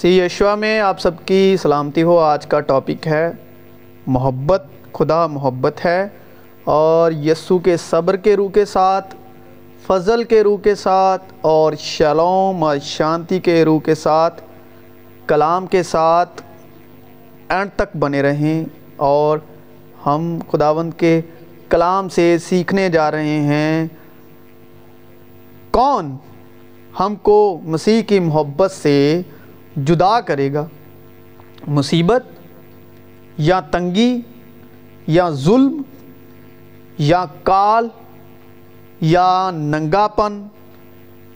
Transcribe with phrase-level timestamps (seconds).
[0.00, 3.32] سی Yeshua میں آپ سب کی سلامتی ہو۔ آج کا ٹاپک ہے
[4.06, 6.08] محبت، خدا محبت ہے۔
[6.64, 9.14] اور یسو کے صبر کے روح کے ساتھ،
[9.86, 14.42] فضل کے روح کے ساتھ، اور شلوم اور شانتی کے روح کے ساتھ،
[15.26, 16.42] کلام کے ساتھ
[17.48, 18.64] اینڈ تک بنے رہیں۔
[18.96, 19.38] اور
[20.06, 21.20] ہم خداوند کے
[21.68, 23.86] کلام سے سیکھنے جا رہے ہیں۔
[25.70, 26.16] کون؟
[27.00, 29.22] ہم کو مسیح کی محبت سے
[29.76, 30.66] جدا کرے گا۔
[31.66, 32.24] مصیبت
[33.38, 34.20] یا تنگی
[35.06, 35.82] یا ظلم
[36.98, 37.88] یا کال
[39.00, 40.46] یا ننگا پن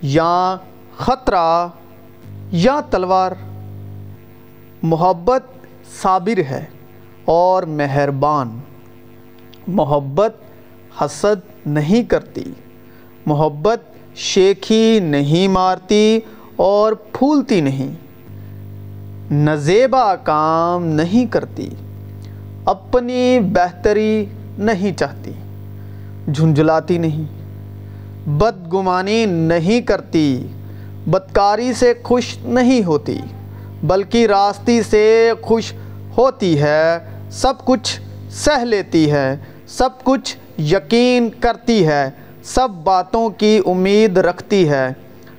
[0.02, 0.56] یا
[0.96, 1.68] خطرہ
[2.52, 3.32] یا تلوار۔
[4.82, 5.42] محبت
[6.02, 6.64] صابر ہے
[7.24, 8.58] اور مہربان۔
[9.66, 10.36] محبت
[11.00, 12.44] حسد نہیں کرتی۔
[13.26, 13.80] محبت
[14.14, 16.20] شیخی نہیں مارتی
[16.56, 18.03] اور پھولتی نہیں۔
[19.32, 21.68] نزیبا کام نہیں کرتی،
[22.64, 24.24] اپنی بہتری
[24.58, 25.32] نہیں چاہتی،
[26.32, 30.26] جھنجھلاتی نہیں، بدگمانی نہیں کرتی،
[31.06, 33.18] بدکاری سے خوش نہیں ہوتی،
[33.82, 35.72] بلکہ راستی سے خوش
[36.18, 36.98] ہوتی ہے،
[37.30, 39.36] سب کچھ سہ لیتی ہے،
[39.68, 42.08] سب کچھ یقین کرتی ہے،
[42.44, 44.88] سب باتوں کی امید رکھتی ہے،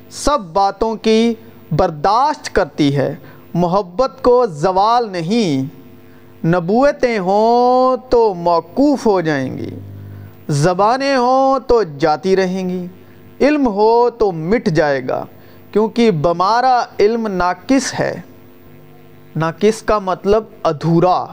[0.10, 1.34] سب باتوں کی
[1.72, 3.16] برداشت کرتی ہے
[3.56, 9.70] محبت کو زوال نہیں، نبوتیں ہوں تو موقوف ہو جائیں گی،
[10.56, 12.86] زبانیں ہوں تو جاتی رہیں گی،
[13.42, 15.24] علم ہو تو مٹ جائے گا،
[15.72, 18.14] کیونکہ بمارا علم ناقص ہے۔
[19.36, 21.26] ناقص کا مطلب ادھورا،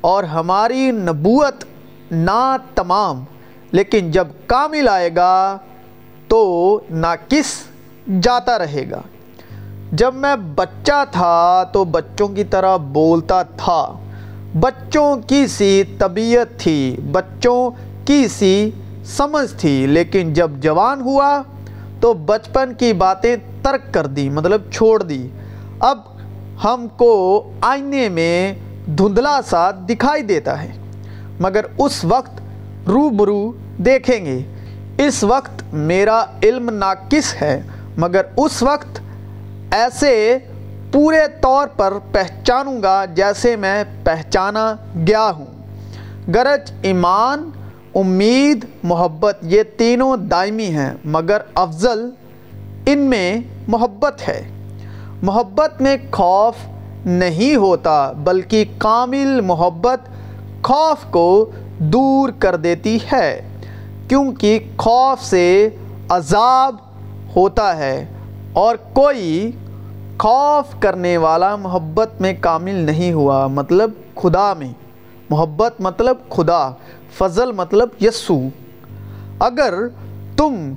[0.00, 1.64] اور ہماری نبوت
[2.10, 3.24] نا تمام
[3.72, 5.58] لیکن جب کامل آئے گا
[6.28, 6.40] تو
[6.90, 7.54] ناقص
[8.20, 9.00] جاتا رہے گا۔
[9.92, 13.92] جب میں بچہ تھا تو بچوں کی طرح بولتا تھا۔
[14.60, 17.70] بچوں کی سی طبیعت تھی، بچوں
[18.04, 18.70] کی سی
[19.04, 21.42] سمجھ تھی۔ لیکن جب جوان ہوا
[22.00, 25.28] تو بچپن کی باتیں ترک کر دی مطلب چھوڑ دی۔
[25.80, 25.98] اب
[26.64, 28.54] ہم کو آئینے میں
[28.86, 30.72] دھندلا سا دکھائی دیتا ہے۔
[31.40, 32.40] مگر اس وقت
[32.88, 34.40] روبرو دیکھیں گے۔
[34.98, 37.62] اس وقت میرا علم ناقص ہے،
[37.96, 39.00] مگر اس وقت
[39.72, 40.38] ایسے
[40.92, 44.74] پورے طور پر پہچانوں گا جیسے میں پہچانا
[45.06, 45.46] گیا ہوں۔
[46.34, 47.50] گرج، ایمان،
[47.94, 52.10] امید، محبت، یہ تینوں دائمی ہیں، مگر افضل
[52.86, 54.48] ان میں محبت ہے۔
[55.22, 56.54] محبت میں خوف
[57.06, 60.00] نہیں ہوتا، بلکہ کامل محبت
[60.62, 63.48] خوف کو دور کر دیتی ہے،
[64.08, 65.68] کیونکہ خوف سے
[66.08, 66.76] عذاب
[67.36, 68.06] ہوتا ہے۔
[68.52, 69.50] اور کوئی
[70.18, 74.72] خوف کرنے والا محبت میں کامل نہیں ہوا مطلب خدا میں۔
[75.30, 76.70] محبت مطلب خدا،
[77.18, 78.40] فضل مطلب یسو۔
[79.38, 79.74] اگر
[80.36, 80.72] تم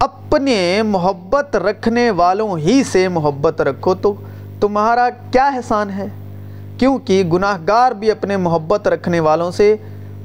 [0.00, 4.14] اپنے محبت رکھنے والوں ہی سے محبت رکھو تو
[4.60, 6.06] تمہارا کیا احسان ہے؟
[6.78, 9.76] کیونکہ گناہ گار بھی اپنے محبت رکھنے والوں سے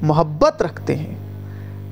[0.02, 1.14] محبت رکھتے ہیں۔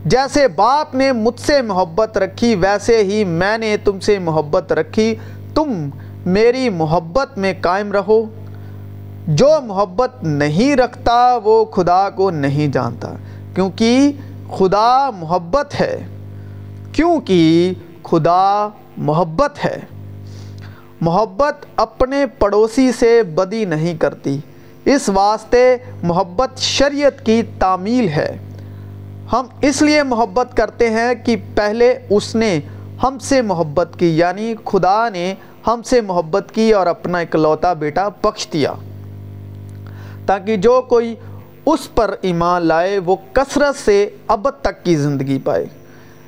[0.04, 5.14] جیسے باپ نے مجھ سے محبت رکھی، ویسے ہی میں نے تم سے محبت رکھی۔
[5.54, 5.88] تم
[6.26, 8.24] میری محبت میں قائم رہو۔
[9.26, 13.14] جو محبت نہیں رکھتا، وہ خدا کو نہیں جانتا۔
[13.54, 14.12] کیونکہ
[14.50, 16.06] خدا محبت ہے۔
[16.92, 17.72] کیونکہ
[18.02, 19.80] خدا محبت ہے۔
[21.00, 24.38] محبت اپنے پڑوسی سے بدی نہیں کرتی۔
[24.84, 28.36] اس واسطے محبت شریعت کی تعمیل ہے۔
[29.32, 32.60] ہم اس لیے محبت کرتے ہیں کہ پہلے اس نے
[33.02, 35.34] ہم سے محبت کی یعنی خدا نے
[35.66, 38.72] ہم سے محبت کی اور اپنا اکلوتا بیٹا بخش دیا۔
[40.26, 41.14] تاکہ جو کوئی
[41.66, 45.66] اس پر ایمان لائے، وہ کثرت سے ابد تک کی زندگی پائے۔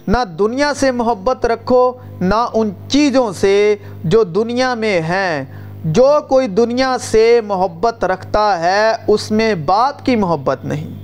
[0.09, 5.45] نہ دنیا سے محبت رکھو، نہ ان چیزوں سے جو دنیا میں ہیں۔
[5.85, 11.00] جو کوئی دنیا سے محبت رکھتا ہے، اس میں بات کی محبت نہیں۔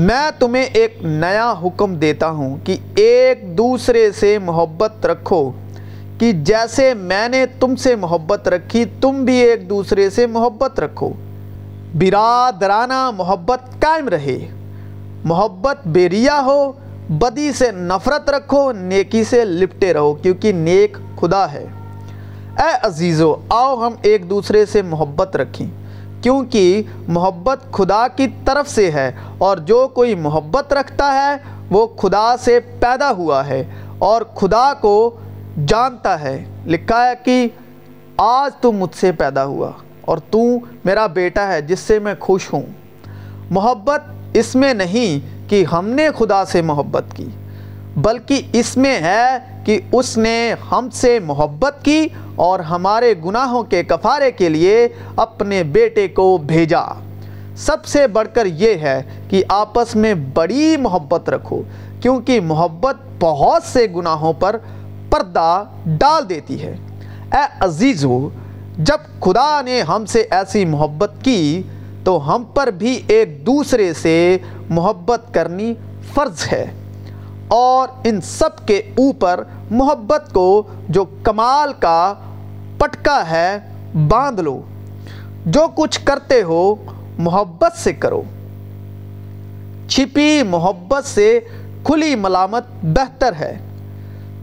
[0.00, 5.50] میں تمہیں ایک نیا حکم دیتا ہوں کہ ایک دوسرے سے محبت رکھو
[6.18, 11.12] کہ جیسے میں نے تم سے محبت رکھی، تم بھی ایک دوسرے سے محبت رکھو۔
[11.94, 14.38] برادرانہ محبت قائم رہے۔
[15.24, 16.72] محبت بیریا ہو،
[17.08, 21.66] بدی سے نفرت رکھو، نیکی سے لپٹے رہو، کیونکہ نیک خدا ہے۔
[22.58, 25.79] اے عزیزو، آؤ ہم ایک دوسرے سے محبت رکھیں۔
[26.22, 32.36] کیونکہ محبت خدا کی طرف سے ہے اور جو کوئی محبت رکھتا ہے وہ خدا
[32.36, 33.64] سے پیدا ہوا ہے
[33.98, 35.16] اور خدا کو
[35.66, 37.48] جانتا ہے۔ لکھا ہے کہ
[38.16, 39.70] آج تو مجھ سے پیدا ہوا
[40.00, 40.38] اور تو
[40.84, 42.62] میرا بیٹا ہے جس سے میں خوش ہوں۔
[43.50, 44.00] محبت
[44.32, 47.26] اس میں نہیں کہ ہم نے خدا سے محبت کی،
[47.96, 53.82] بلکہ اس میں ہے کہ اس نے ہم سے محبت کی اور ہمارے گناہوں کے
[53.84, 56.82] کفارے کے لیے اپنے بیٹے کو بھیجا۔
[57.56, 61.62] سب سے بڑھ کر یہ ہے کہ آپس میں بڑی محبت رکھو،
[62.00, 64.56] کیونکہ محبت بہت سے گناہوں پر
[65.10, 66.76] پردہ ڈال دیتی ہے۔
[67.32, 68.28] اے عزیزو،
[68.78, 71.62] جب خدا نے ہم سے ایسی محبت کی،
[72.04, 74.38] تو ہم پر بھی ایک دوسرے سے
[74.70, 75.74] محبت کرنی
[76.14, 76.66] فرض ہے۔
[77.50, 82.14] اور ان سب کے اوپر محبت کو جو کمال کا
[82.78, 83.58] پٹکا ہے،
[84.08, 84.60] باندھ لو۔
[85.46, 86.74] جو کچھ کرتے ہو،
[87.18, 88.22] محبت سے کرو۔
[89.88, 91.40] چھپی محبت سے
[91.84, 93.58] کھلی ملامت بہتر ہے۔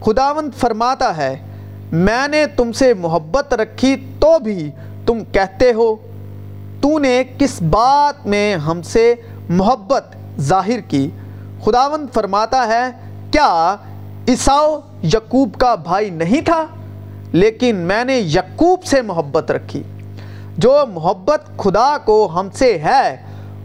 [0.04, 1.36] خداوند فرماتا ہے،
[1.92, 4.70] میں نے تم سے محبت رکھی تو بھی
[5.06, 5.96] تم کہتے ہو،
[6.80, 9.14] تو نے کس بات میں ہم سے
[9.48, 11.10] محبت ظاہر کی؟
[11.64, 12.84] خداوند فرماتا ہے،
[13.30, 13.76] کیا
[14.28, 16.66] عیساؤ یقوب کا بھائی نہیں تھا؟
[17.32, 19.82] لیکن میں نے یقوب سے محبت رکھی۔
[20.58, 23.16] جو محبت خدا کو ہم سے ہے،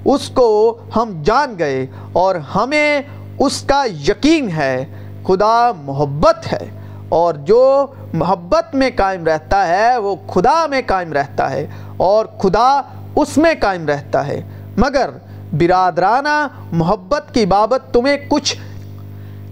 [0.06, 3.02] اس کو ہم جان گئے اور ہمیں
[3.40, 4.86] اس کا یقین ہے۔
[5.28, 6.70] خدا محبت ہے
[7.10, 11.68] اور جو محبت میں قائم رہتا ہے، وہ خدا میں قائم رہتا ہے
[11.98, 12.82] اور خدا
[13.16, 14.42] اس میں قائم رہتا ہے۔
[14.78, 15.10] مگر
[15.54, 18.56] برادرانہ محبت کی بابت تمہیں کچھ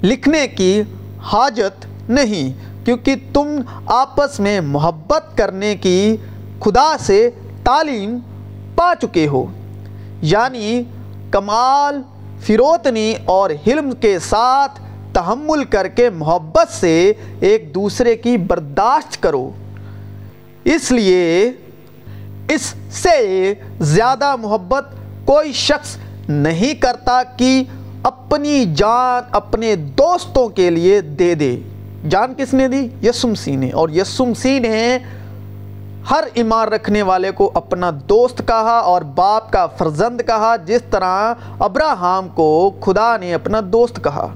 [0.03, 0.81] لکھنے کی
[1.21, 3.48] حاجت نہیں، کیونکہ تم
[3.86, 6.18] آپس میں محبت کرنے کی
[6.59, 7.30] خدا سے
[7.63, 8.18] تعلیم
[8.75, 9.45] پا چکے ہو۔
[10.21, 10.83] یعنی
[11.31, 12.01] کمال،
[12.39, 14.81] فروتنی اور حلم کے ساتھ
[15.13, 19.51] تحمل کر کے محبت سے ایک دوسرے کی برداشت کرو۔
[20.63, 21.51] اس لیے
[22.50, 24.86] اس سے زیادہ محبت
[25.31, 25.97] کوئی شخص
[26.29, 27.63] نہیں کرتا کہ
[28.03, 31.59] اپنی جان اپنے دوستوں کے لیے دے دے۔
[32.09, 34.97] جان کس نے دی؟ یسم سی نے۔ اور یسم سی نے
[36.11, 41.33] ہر ایمان رکھنے والے کو اپنا دوست کہا اور باپ کا فرزند کہا، جس طرح
[41.59, 44.27] ابراہم کو خدا نے اپنا دوست کہا۔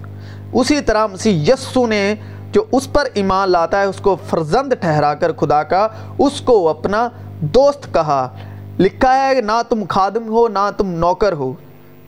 [0.54, 2.16] اسی طرح مسیح یسو نے
[2.52, 5.88] جو اس پر ایمان لاتا ہے، اس کو فرزند ٹھہرا کر خدا کا،
[6.18, 7.10] اس کو اپنا
[7.40, 8.30] دوست کہا۔
[8.80, 11.54] لکھا ہے نہ تم خادم ہو، نہ تم نوکر ہو،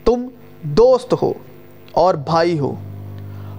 [0.04, 0.28] تم
[0.62, 1.32] دوست ہو
[1.92, 2.74] اور بھائی ہو۔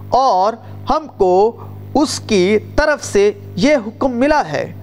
[0.09, 0.53] اور
[0.89, 1.57] ہم کو
[1.93, 4.73] اس کی طرف سے یہ حکم ملا ہے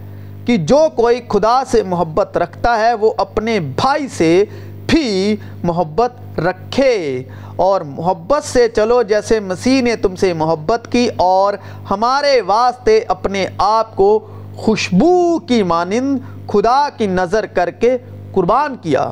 [0.44, 4.44] کہ جو کوئی خدا سے محبت رکھتا ہے، وہ اپنے بھائی سے
[4.87, 7.22] بھی محبت رکھے۔
[7.56, 11.55] اور محبت سے چلو، جیسے مسیح نے تم سے محبت کی اور
[11.90, 14.26] ہمارے واسطے اپنے آپ کو
[14.56, 16.19] خوشبو کی مانند
[16.49, 17.99] خدا کی نظر کر کے
[18.37, 19.11] قربان کیا،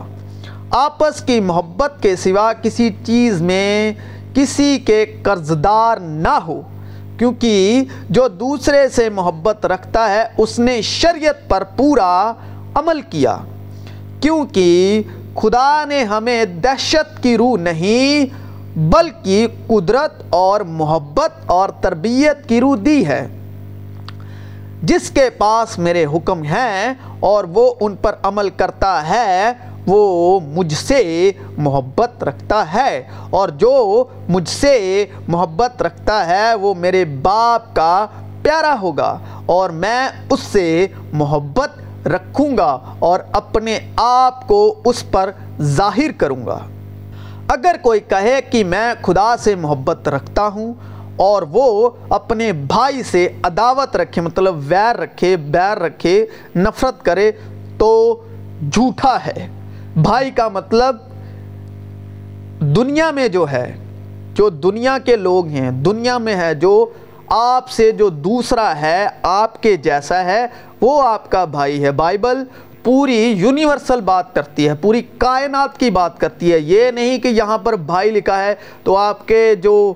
[0.71, 3.93] آپس کی محبت کے سوا کسی چیز میں
[4.35, 6.61] کسی کے قرضدار نہ ہو،
[7.19, 12.33] کیونکہ جو دوسرے سے محبت رکھتا ہے، اس نے شریعت پر پورا
[12.75, 13.37] عمل کیا۔
[14.21, 15.03] کیونکہ
[15.35, 18.27] خدا نے ہمیں دہشت کی روح نہیں،
[18.79, 23.29] بلکہ قدرت اور محبت اور تربیت کی روح دی ہے۔
[24.87, 29.53] جس کے پاس میرے حکم ہیں اور وہ ان پر عمل کرتا ہے،
[29.87, 37.05] وہ مجھ سے محبت رکھتا ہے۔ اور جو مجھ سے محبت رکھتا ہے، وہ میرے
[37.05, 38.07] باپ کا
[38.43, 45.31] پیارا ہوگا اور میں اس سے محبت رکھوں گا اور اپنے آپ کو اس پر
[45.61, 46.59] ظاہر کروں گا
[47.49, 50.75] اگر کوئی کہے کہ میں خدا سے محبت رکھتا ہوں
[51.17, 57.31] اور وہ اپنے بھائی سے عداوت رکھے مطلب ویر رکھے، بیر رکھے، نفرت کرے
[57.79, 58.23] تو
[58.73, 59.49] جھوٹا ہے۔
[59.97, 60.97] بھائی کا مطلب
[62.61, 63.77] دنیا میں جو ہے،
[64.35, 66.87] جو دنیا کے لوگ ہیں، دنیا میں ہے جو
[67.27, 70.47] آپ سے جو دوسرا ہے، آپ کے جیسا ہے،
[70.81, 72.45] وہ آپ کا بھائی ہے۔ بائبل
[72.83, 77.59] پوری یونیورسل بات کرتی ہے، پوری کائنات کی بات کرتی ہے۔ یہ نہیں کہ یہاں
[77.59, 79.95] پر بھائی لکھا ہے تو آپ کے جو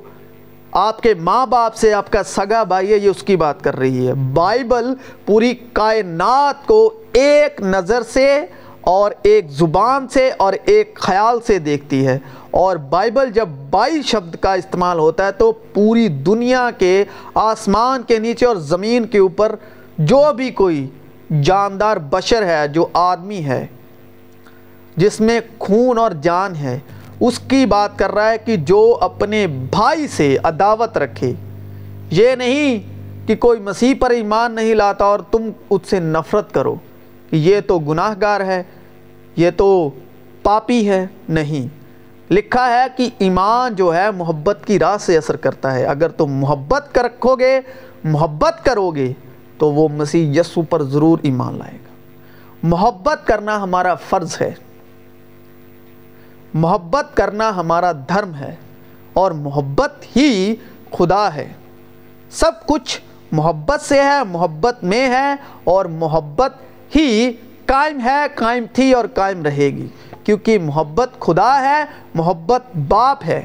[0.78, 3.76] آپ کے ماں باپ سے آپ کا سگا بھائی ہے، یہ اس کی بات کر
[3.76, 4.94] رہی ہے۔ بائبل
[5.26, 8.46] پوری کائنات کو ایک نظر سے
[8.80, 12.18] اور ایک زبان سے اور ایک خیال سے دیکھتی ہے۔
[12.50, 17.04] اور بائبل جب بائی شبد کا استعمال ہوتا ہے تو پوری دنیا کے
[17.34, 19.54] آسمان کے نیچے اور زمین کے اوپر
[19.98, 20.86] جو بھی کوئی
[21.42, 23.66] جاندار بشر ہے، جو آدمی ہے،
[24.96, 26.78] جس میں خون اور جان ہے
[27.20, 31.32] اس کی بات کر رہا ہے کہ جو اپنے بھائی سے عداوت رکھے۔
[32.10, 32.98] یہ نہیں
[33.28, 36.74] کہ کوئی مسیح پر ایمان نہیں لاتا اور تم اس سے نفرت کرو۔
[37.30, 38.62] کہ یہ تو گناہ گار ہے،
[39.36, 39.90] یہ تو
[40.42, 41.78] پاپی ہے، نہیں۔
[42.32, 46.26] لکھا ہے کہ ایمان جو ہے محبت کی راہ سے اثر کرتا ہے۔ اگر تم
[46.26, 47.60] محبت کر رکھو گے،
[48.04, 49.12] محبت کرو گے،
[49.58, 51.94] تو وہ مسیح یسو پر ضرور ایمان لائے گا۔
[52.62, 54.50] محبت کرنا ہمارا فرض ہے۔
[56.54, 58.54] محبت کرنا ہمارا دھرم ہے
[59.12, 60.54] اور محبت ہی
[60.90, 61.52] خدا ہے۔
[62.30, 63.00] سب کچھ
[63.32, 66.52] محبت سے ہے، محبت میں ہے اور محبت
[66.96, 67.32] ہی
[67.66, 69.88] قائم ہے، قائم تھی اور قائم رہے گی۔
[70.24, 73.44] کیونکہ محبت خدا ہے، محبت باپ ہے۔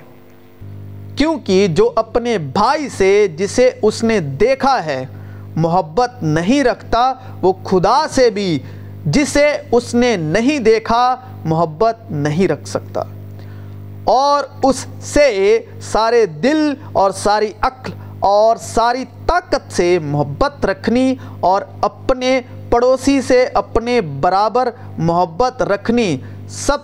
[1.16, 5.06] کیونکہ جو اپنے بھائی سے جسے اس نے دیکھا ہے،
[5.56, 8.60] محبت نہیں رکھتا، وہ خدا سے بھی
[9.06, 13.04] جسے اس نے نہیں دیکھا، محبت نہیں رکھ سکتا۔
[14.04, 21.62] اور اس سے سارے دل اور ساری عقل اور ساری طاقت سے محبت رکھنی اور
[21.82, 26.18] اپنے پڑوسی سے اپنے برابر محبت رکھنی،
[26.50, 26.78] سب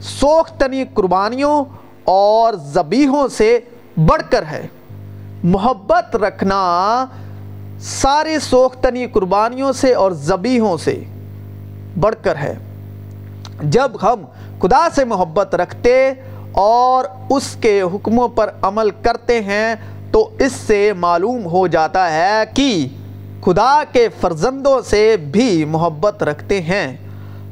[0.00, 1.64] سوختنی قربانیوں
[2.04, 3.58] اور زبیحوں سے
[3.96, 4.66] بڑھ کر ہے۔
[5.44, 7.04] محبت رکھنا
[7.80, 11.04] سارے سوختنی قربانیوں سے اور زبیحوں سے۔
[12.00, 12.54] بڑھ کر ہے۔
[13.62, 14.24] جب ہم
[14.62, 16.12] خدا سے محبت رکھتے
[16.52, 19.74] اور اس کے حکموں پر عمل کرتے ہیں
[20.12, 22.88] تو اس سے معلوم ہو جاتا ہے کہ
[23.44, 26.96] خدا کے فرزندوں سے بھی محبت رکھتے ہیں۔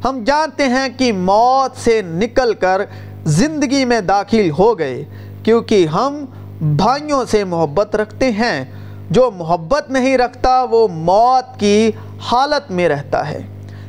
[0.05, 2.81] ہم جانتے ہیں کہ موت سے نکل کر
[3.25, 5.05] زندگی میں داخل ہو گئے،
[5.43, 6.25] کیونکہ ہم
[6.61, 8.65] بھائیوں سے محبت رکھتے ہیں۔
[9.11, 13.41] جو محبت نہیں رکھتا وہ موت کی حالت میں رہتا ہے۔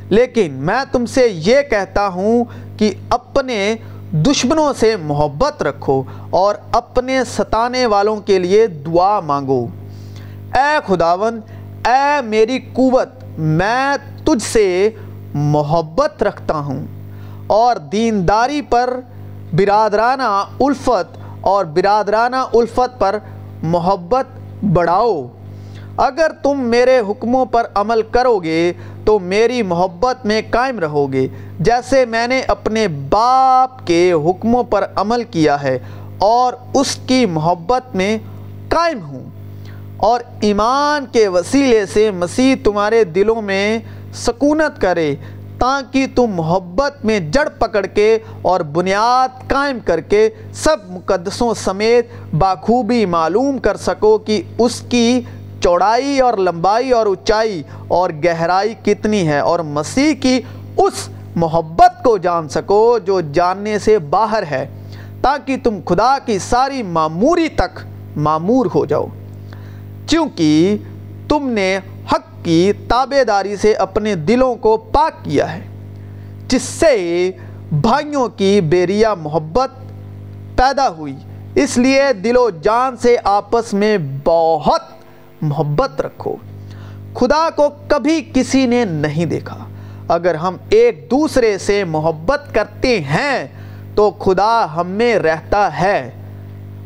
[0.10, 2.44] لیکن میں تم سے یہ کہتا ہوں
[2.78, 3.76] کہ اپنے
[4.12, 9.68] دشمنوں سے محبت رکھو اور اپنے ستانے والوں کے لیے دعا مانگو۔
[10.56, 11.40] اے خداون،
[11.86, 14.90] اے میری قوت، میں تجھ سے
[15.34, 16.86] محبت رکھتا ہوں
[17.48, 19.00] اور دینداری پر
[19.54, 23.18] برادرانہ الفت اور برادرانہ الفت پر
[23.64, 24.26] محبت
[24.64, 25.28] بڑھاؤ۔
[25.98, 28.74] اگر تم میرے حکموں پر عمل کرو گے
[29.06, 31.28] تو میری محبت میں قائم رہو گے
[31.60, 35.80] جیسے میں نے اپنے باپ کے حکموں پر عمل کیا ہے
[36.18, 38.18] اور اس کی محبت میں
[38.70, 39.30] قائم ہوں۔
[39.98, 43.80] اور ایمان کے وسیلے سے مسیح تمہارے دلوں میں
[44.14, 45.16] سکونت کرے،
[45.60, 52.36] تاکہ تم محبت میں جڑ پکڑ کے اور بنیاد قائم کر کے سب مقدسوں سمیت
[52.36, 55.22] باخوبی معلوم کر سکو کہ اس کی
[55.62, 60.42] چوڑائی اور لمبائی اور اونچائی اور گہرائی کتنی ہے اور مسیح کی
[60.78, 64.66] اس محبت کو جان سکو جو جاننے سے باہر ہے،
[65.22, 67.80] تاکہ تم خدا کی ساری معموری تک
[68.18, 69.06] معمور ہو جاؤ۔
[70.08, 70.78] چونکہ
[71.28, 71.78] تم نے
[72.12, 75.62] حق کی تابے داری سے اپنے دلوں کو پاک کیا ہے،
[76.48, 77.32] جس سے
[77.72, 79.70] بھائیوں کی بیریا محبت
[80.56, 81.16] پیدا ہوئی۔
[81.56, 84.82] اس لیے دل و جان سے آپس میں بہت
[85.42, 86.36] محبت رکھو۔
[87.14, 89.58] خدا کو کبھی کسی نے نہیں دیکھا۔
[90.08, 93.48] اگر ہم ایک دوسرے سے محبت کرتے ہیں
[93.96, 96.12] تو خدا ہم میں رہتا ہے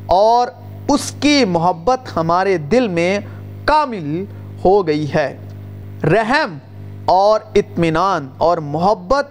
[0.05, 0.48] اور
[0.88, 3.20] اس کی محبت ہمارے دل میں
[3.65, 4.25] کامل
[4.65, 5.38] ہو گئی ہے۔
[6.03, 6.58] رحم
[7.05, 9.27] اور اطمینان اور محبت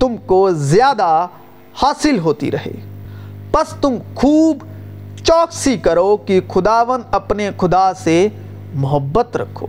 [0.00, 1.26] تم کو زیادہ
[1.82, 2.72] حاصل ہوتی رہے۔
[3.52, 4.64] پس تم خوب
[5.24, 8.28] چوکسی کرو کہ خداون اپنے خدا سے
[8.74, 9.66] محبت رکھو۔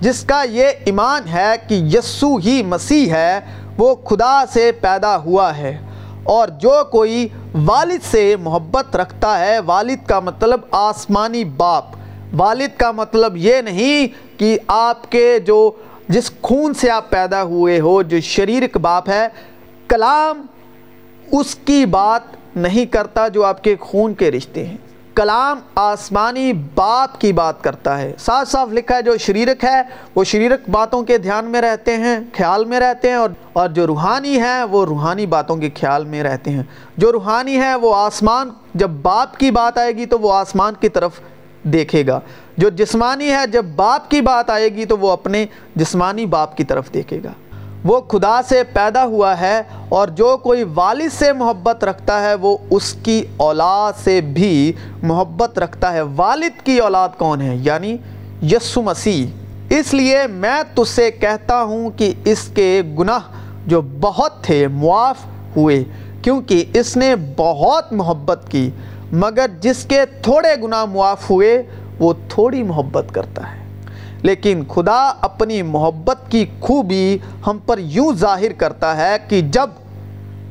[0.00, 3.40] جس کا یہ ایمان ہے کہ یسو ہی مسیح ہے،
[3.78, 5.78] وہ خدا سے پیدا ہوا ہے۔
[6.22, 7.28] اور جو کوئی
[7.64, 11.84] والد سے محبت رکھتا ہے، والد کا مطلب آسمانی باپ۔
[12.32, 14.06] والد کا مطلب یہ نہیں
[14.38, 15.70] کہ آپ کے جو
[16.08, 19.28] جس خون سے آپ پیدا ہوئے ہو، جو شریرک باپ ہے،
[19.88, 20.46] کلام
[21.32, 22.20] اس کی بات
[22.56, 24.76] نہیں کرتا جو آپ کے خون کے رشتے ہیں۔
[25.14, 29.82] کلام آسمانی باپ کی بات کرتا ہے۔ صاف صاف لکھا ہے جو شریرک ہے،
[30.14, 33.86] وہ شریرک باتوں کے دھیان میں رہتے ہیں، خیال میں رہتے ہیں اور اور جو
[33.86, 36.62] روحانی ہے، وہ روحانی باتوں کے خیال میں رہتے ہیں۔
[36.96, 40.88] جو روحانی ہے، وہ آسمان، جب باپ کی بات آئے گی تو وہ آسمان کی
[40.88, 41.20] طرف
[41.62, 42.20] دیکھے گا۔
[42.56, 46.64] جو جسمانی ہے، جب باپ کی بات آئے گی تو وہ اپنے جسمانی باپ کی
[46.64, 47.32] طرف دیکھے گا۔
[47.84, 52.56] وہ خدا سے پیدا ہوا ہے اور جو کوئی والد سے محبت رکھتا ہے وہ
[52.70, 54.72] اس کی اولاد سے بھی
[55.02, 57.96] محبت رکھتا ہے۔ والد کی اولاد کون ہے؟ یعنی
[58.42, 59.26] یسو مسیح۔
[59.70, 63.18] اس لیے میں تجھ سے کہتا ہوں کہ اس کے گناہ
[63.66, 65.16] جو بہت تھے معاف
[65.56, 65.84] ہوئے،
[66.22, 68.70] کیونکہ اس نے بہت محبت کی۔
[69.12, 71.62] مگر جس کے تھوڑے گناہ معاف ہوئے،
[71.98, 73.63] وہ تھوڑی محبت کرتا ہے۔
[74.24, 79.70] لیکن خدا اپنی محبت کی خوبی ہم پر یوں ظاہر کرتا ہے کہ جب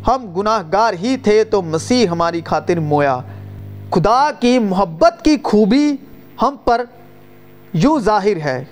[0.08, 3.20] ہم گناہ گار ہی تھے تو مسیح ہماری خاطر مویا۔
[3.92, 5.96] خدا کی محبت کی خوبی
[6.42, 6.84] ہم پر
[7.74, 8.64] یوں ظاہر ہے۔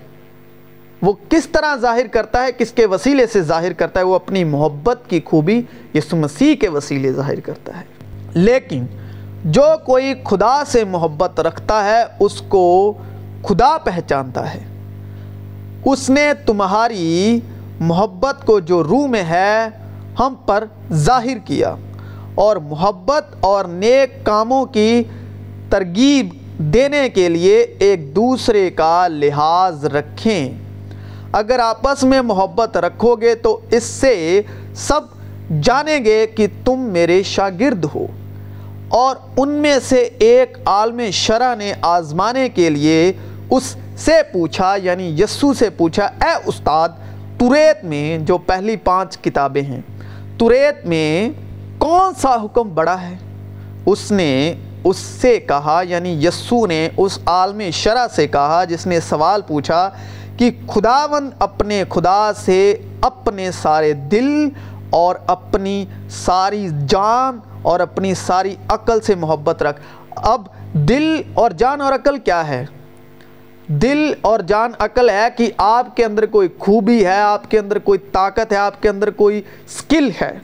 [1.02, 4.44] وہ کس طرح ظاہر کرتا ہے، کس کے وسیلے سے ظاہر کرتا ہے، وہ اپنی
[4.44, 5.62] محبت کی خوبی
[5.96, 7.86] یسو مسیح کے وسیلے ظاہر کرتا ہے۔
[8.34, 8.86] لیکن
[9.46, 12.94] جو کوئی خدا سے محبت رکھتا ہے، اس کو
[13.44, 14.71] خدا پہچانتا ہے۔
[15.86, 17.40] اس نے تمہاری
[17.80, 19.68] محبت کو جو روح میں ہے،
[20.20, 21.76] ہم پر ظاہر کیا۔
[22.36, 25.04] اور محبت اور نیک کاموں کی
[25.70, 30.52] ترغیب دینے کے لیے ایک دوسرے کا لحاظ رکھیں۔
[31.32, 34.42] اگر آپس میں محبت رکھو گے تو اس سے
[34.76, 35.02] سب
[35.62, 38.08] جانیں گے کہ تم میرے شاگرد ہو۔
[38.90, 43.14] اور ان میں سے ایک عالم شرح نے آزمانے کے لیے
[43.50, 46.90] اس سے پوچھا یعنی یسو سے پوچھا، اے استاد
[47.38, 49.82] توریت میں جو پہلی پانچ کتابیں ہیں
[50.38, 51.30] توریت میں
[51.78, 53.16] کون سا حکم بڑا ہے؟
[53.86, 54.54] اس نے
[54.84, 59.90] اس سے کہا یعنی یسو نے اس عالم شرح سے کہا، جس نے سوال پوچھا
[60.38, 64.50] کہ خداون اپنے خدا سے اپنے سارے دل
[64.90, 69.82] اور اپنی ساری جان اور اپنی ساری عقل سے محبت رکھ۔
[70.16, 72.66] اب دل اور جان اور عقل کیا ہے؟
[73.72, 77.80] دل اور جان عقل ہے کہ آپ کے اندر کوئی خوبی ہے، آپ کے اندر
[77.80, 80.40] کوئی طاقت ہے، آپ کے اندر کوئی سکل ہے۔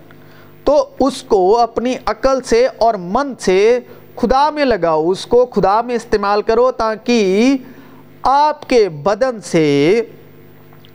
[0.64, 3.80] تو اس کو اپنی عقل سے اور من سے
[4.16, 7.56] خدا میں لگاؤ، اس کو خدا میں استعمال کرو تاکہ
[8.22, 10.02] آپ کے بدن سے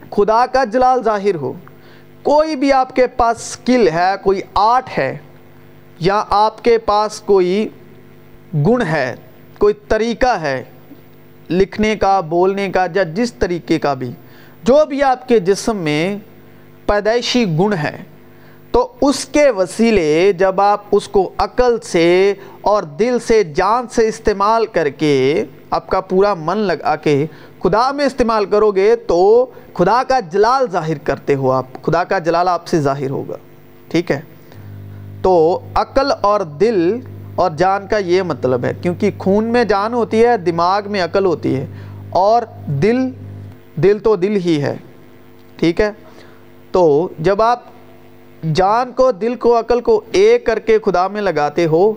[0.09, 1.53] خدا کا جلال ظاہر ہو۔
[2.23, 5.17] کوئی بھی آپ کے پاس سکل ہے، کوئی آرٹ ہے
[5.99, 7.67] یا آپ کے پاس کوئی
[8.53, 9.15] گن ہے،
[9.57, 10.63] کوئی طریقہ ہے
[11.49, 14.11] لکھنے کا، بولنے کا یا جس طریقے کا بھی،
[14.63, 16.17] جو بھی آپ کے جسم میں
[16.85, 17.97] پیدائشی گن ہے،
[18.71, 24.07] تو اس کے وسیلے جب آپ اس کو عقل سے اور دل سے، جان سے
[24.07, 27.25] استعمال کر کے آپ کا پورا من لگا کے
[27.63, 32.19] خدا میں استعمال کرو گے، تو خدا کا جلال ظاہر کرتے ہو آپ۔ خدا کا
[32.19, 33.37] جلال آپ سے ظاہر ہوگا۔
[33.89, 34.21] ٹھیک ہے؟
[35.21, 36.99] تو عقل اور دل
[37.35, 41.25] اور جان کا یہ مطلب ہے، کیونکہ خون میں جان ہوتی ہے، دماغ میں عقل
[41.25, 41.65] ہوتی ہے،
[42.09, 42.41] اور
[42.81, 42.97] دل
[43.83, 44.75] دل تو دل ہی ہے،
[45.57, 45.91] ٹھیک ہے؟
[46.71, 47.63] تو جب آپ
[48.53, 51.93] جان کو، دل کو، عقل کو ایک کر کے خدا میں لگاتے ہو،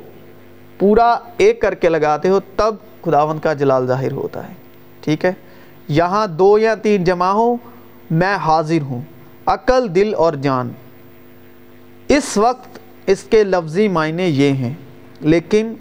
[0.78, 4.54] پورا ایک کر کے لگاتے ہو، تب خداوند کا جلال ظاہر ہوتا ہے،
[5.00, 5.32] ٹھیک ہے؟
[5.88, 7.56] یہاں دو یا تین جمع ہو
[8.10, 9.00] میں حاضر ہوں،
[9.46, 10.72] عقل، دل اور جان۔
[12.08, 14.74] اس وقت اس کے لفظی معنی یہ ہیں۔
[15.26, 15.74] لیکن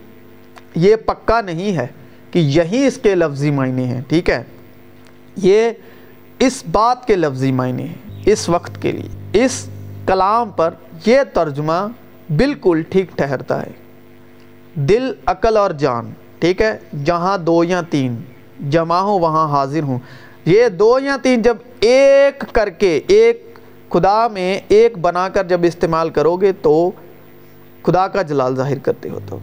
[0.75, 1.87] یہ پکا نہیں ہے
[2.31, 4.43] کہ یہی اس کے لفظی معنی ہیں، ٹھیک ہے؟
[5.37, 5.71] یہ
[6.39, 9.69] اس بات کے لفظی معنی ہیں، اس وقت کے لیے، اس
[10.07, 10.73] کلام پر
[11.05, 11.87] یہ ترجمہ
[12.37, 13.71] بالکل ٹھیک ٹھہرتا ہے۔
[14.75, 18.15] دل، عقل اور جان، ٹھیک ہے؟ جہاں دو یا تین،
[18.69, 19.99] جمع ہوں، وہاں حاضر ہوں۔
[20.45, 25.61] یہ دو یا تین جب ایک کر کے، ایک خدا میں ایک بنا کر جب
[25.63, 26.91] استعمال کرو گے تو
[27.85, 29.37] خدا کا جلال ظاہر کرتے ہو تو۔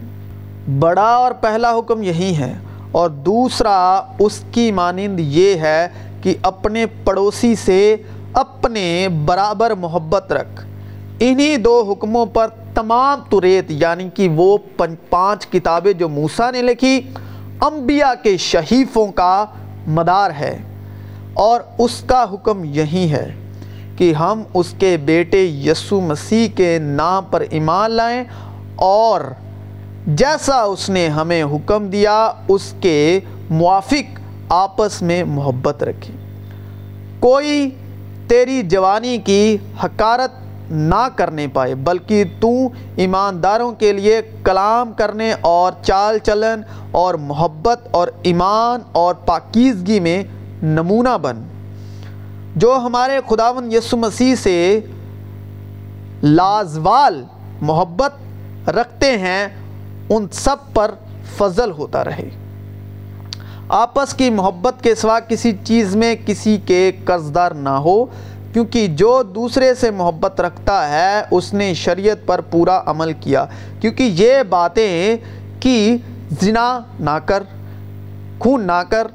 [0.79, 2.55] بڑا اور پہلا حکم یہی ہے
[2.93, 5.89] اور دوسرا اس کی مانند یہ ہے
[6.23, 7.97] کہ اپنے پڑوسی سے
[8.33, 10.67] اپنے برابر محبت رکھ۔
[11.21, 14.59] انہی دو حکموں پر تمام توریت یعنی کہ وہ
[15.11, 17.01] پانچ کتابیں جو موسیٰ نے لکھی،
[17.61, 19.45] انبیاء کے شہیفوں کا
[19.87, 20.59] مدار ہے۔
[21.35, 23.35] اور اس کا حکم یہی ہے
[23.97, 28.25] کہ ہم اس کے بیٹے یسو مسیح کے نام پر ایمان لائیں
[28.77, 29.21] اور
[30.07, 36.17] جیسا اس نے ہمیں حکم دیا، اس کے موافق آپس میں محبت رکھیں۔
[37.21, 37.71] کوئی
[38.29, 40.31] تیری جوانی کی حکارت
[40.71, 42.49] نہ کرنے پائے، بلکہ تو
[42.97, 50.23] ایمانداروں کے لیے کلام کرنے اور چال چلن اور محبت اور ایمان اور پاکیزگی میں
[50.63, 51.43] نمونہ بن۔
[52.57, 54.81] جو ہمارے خداون یسو مسیح سے
[56.23, 57.25] لازوال
[57.61, 58.13] محبت
[58.69, 59.49] رکھتے ہیں،
[60.09, 60.91] ان سب پر
[61.37, 62.29] فضل ہوتا رہے۔
[63.69, 68.05] آپس کی محبت کے سوا کسی چیز میں کسی کے قرضدار نہ ہو،
[68.53, 73.45] کیونکہ جو دوسرے سے محبت رکھتا ہے، اس نے شریعت پر پورا عمل کیا۔
[73.81, 75.17] کیونکہ یہ باتیں
[75.61, 75.97] کہ
[76.41, 77.43] زنا نہ کر،
[78.39, 79.07] خون نہ کر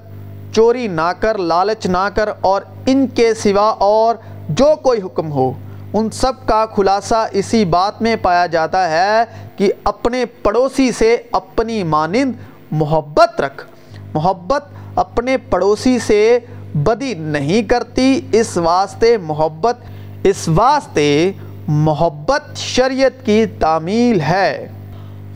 [0.58, 4.16] چوری نہ کر، لالچ نہ کر اور ان کے سوا اور
[4.50, 5.54] جو کوئی حکم ہو۔
[5.94, 9.24] ان سب کا خلاصہ اسی بات میں پایا جاتا ہے
[9.56, 12.32] کہ اپنے پڑوسی سے اپنی مانند
[12.72, 13.66] محبت رکھ۔
[14.14, 14.66] محبت
[14.96, 16.40] اپنے پڑوسی سے
[16.76, 19.78] بدی نہیں کرتی۔ اس واسطے محبت،
[20.24, 21.32] اس واسطے
[21.68, 24.68] محبت شریعت کی تعمیل ہے۔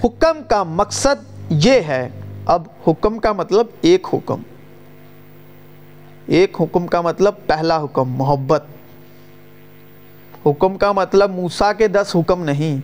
[0.03, 2.09] حکم کا مقصد یہ ہے۔
[2.45, 4.41] اب حکم کا مطلب ایک حکم۔
[6.31, 8.63] ایک حکم کا مطلب پہلا حکم، محبت۔
[10.45, 12.77] حکم کا مطلب موسیٰ کے دس حکم نہیں،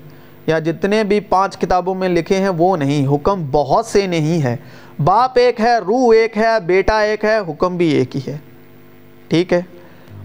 [0.47, 4.55] یا جتنے بھی پانچ کتابوں میں لکھے ہیں وہ نہیں۔ حکم بہت سے نہیں ہے۔
[5.03, 8.37] باپ ایک ہے، روح ایک ہے، بیٹا ایک ہے، حکم بھی ایک ہی ہے۔
[9.27, 9.61] ٹھیک ہے؟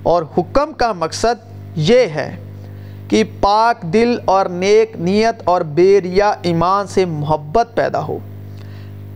[0.02, 2.37] اور حکم کا مقصد یہ ہے
[3.08, 8.18] کہ پاک دل اور نیک نیت اور بے ریا ایمان سے محبت پیدا ہو۔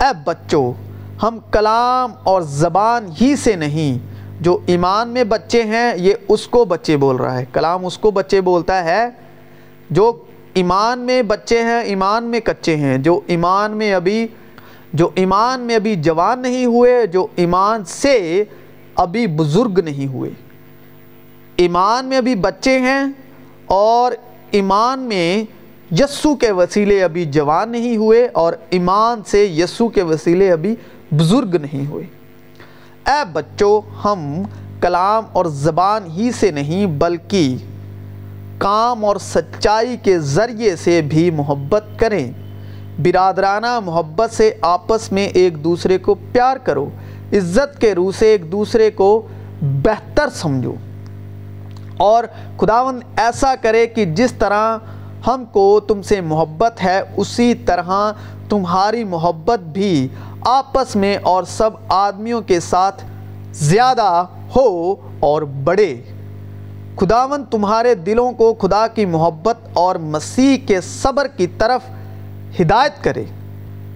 [0.00, 0.85] اے بچوں
[1.22, 3.98] ہم کلام اور زبان ہی سے نہیں،
[4.40, 8.10] جو ایمان میں بچے ہیں، یہ اس کو بچے بول رہا ہے۔ کلام اس کو
[8.10, 9.08] بچے بولتا ہے
[9.90, 10.24] جو
[10.54, 14.26] ایمان میں بچے ہیں، ایمان میں کچے ہیں۔ جو ایمان میں ابھی،
[14.92, 18.44] جو ایمان میں ابھی جوان نہیں ہوئے، جو ایمان سے
[18.94, 20.30] ابھی بزرگ نہیں ہوئے۔
[21.56, 23.04] ایمان میں ابھی بچے ہیں
[23.66, 24.12] اور
[24.50, 25.44] ایمان میں
[25.94, 30.76] یسو کے وسیلے ابھی جوان نہیں ہوئے اور ایمان سے یسو کے وسیلے ابھی
[31.12, 32.04] بزرگ نہیں ہوئے۔
[33.06, 34.42] اے بچوں، ہم
[34.80, 37.56] کلام اور زبان ہی سے نہیں، بلکہ
[38.58, 42.32] کام اور سچائی کے ذریعے سے بھی محبت کریں۔
[42.98, 46.90] برادرانہ محبت سے آپس میں ایک دوسرے کو پیار کرو۔
[47.32, 49.26] عزت کے روح سے ایک دوسرے کو
[49.62, 50.74] بہتر سمجھو۔
[51.96, 52.24] اور
[52.56, 54.78] خداوند ایسا کرے کہ جس طرح
[55.26, 58.12] ہم کو تم سے محبت ہے، اسی طرح
[58.48, 60.08] تمہاری محبت بھی
[60.48, 63.04] آپس میں اور سب آدمیوں کے ساتھ
[63.52, 64.24] زیادہ
[64.56, 66.02] ہو اور بڑھے۔
[66.96, 71.80] خداون تمہارے دلوں کو خدا کی محبت اور مسیح کے صبر کی طرف
[72.60, 73.24] ہدایت کرے۔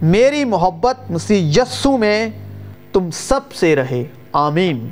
[0.03, 2.29] میری محبت مسیح یسو میں
[2.93, 4.89] تم سب سے رہے۔ آمین۔